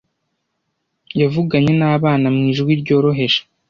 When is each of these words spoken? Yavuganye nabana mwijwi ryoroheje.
Yavuganye 1.21 1.71
nabana 1.79 2.27
mwijwi 2.35 2.71
ryoroheje. 2.81 3.39